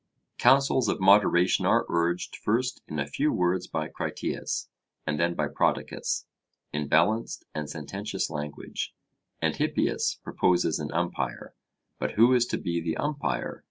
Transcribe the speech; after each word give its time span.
Counsels 0.39 0.87
of 0.89 0.99
moderation 0.99 1.63
are 1.67 1.85
urged 1.87 2.35
first 2.35 2.81
in 2.87 2.97
a 2.97 3.05
few 3.05 3.31
words 3.31 3.67
by 3.67 3.87
Critias, 3.87 4.67
and 5.05 5.19
then 5.19 5.35
by 5.35 5.47
Prodicus 5.47 6.25
in 6.73 6.87
balanced 6.87 7.45
and 7.53 7.69
sententious 7.69 8.27
language: 8.31 8.95
and 9.43 9.55
Hippias 9.57 10.17
proposes 10.23 10.79
an 10.79 10.91
umpire. 10.91 11.53
But 11.99 12.13
who 12.13 12.33
is 12.33 12.47
to 12.47 12.57
be 12.57 12.81
the 12.81 12.97
umpire? 12.97 13.59